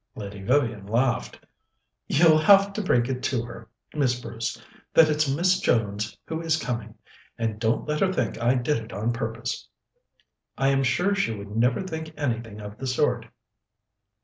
[0.15, 1.45] Lady Vivian laughed.
[2.07, 4.59] "You'll have to break it to her, Miss Bruce,
[4.95, 6.95] that it's Miss Jones who is coming.
[7.37, 9.67] And don't let her think I did it on purpose!"
[10.57, 13.27] "I am sure she would never think anything of the sort."